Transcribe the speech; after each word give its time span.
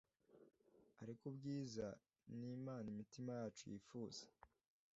ariko 1.01 1.23
ubwiza 1.31 1.87
ni 2.37 2.47
imana 2.57 2.87
imitima 2.93 3.31
yacu 3.39 3.63
yifuza 3.71 4.23